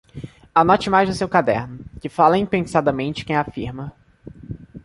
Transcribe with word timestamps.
Anote 0.55 0.89
mais 0.89 1.07
no 1.07 1.13
seu 1.13 1.29
caderno: 1.29 1.85
que 2.01 2.09
fala 2.09 2.35
impensadamente 2.39 3.23
quem 3.23 3.35
afirma 3.35 3.93